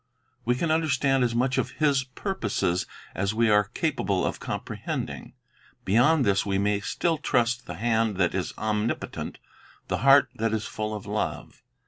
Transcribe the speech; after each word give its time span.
We 0.45 0.55
can 0.55 0.71
understand 0.71 1.23
as 1.23 1.35
much 1.35 1.59
of 1.59 1.73
His 1.73 2.03
purposes 2.03 2.87
as 3.13 3.35
we 3.35 3.51
are 3.51 3.65
capable 3.65 4.25
of 4.25 4.39
comprehending; 4.39 5.33
beyond 5.85 6.25
this 6.25 6.43
we 6.43 6.57
may 6.57 6.79
still 6.79 7.19
trust 7.19 7.67
the 7.67 7.75
hand 7.75 8.17
that 8.17 8.33
is 8.33 8.51
omnipotent, 8.57 9.37
the 9.89 9.97
heart 9.99 10.29
that 10.33 10.53
is 10.53 10.65
full 10.65 10.95
of 10.95 11.05
love. 11.05 11.61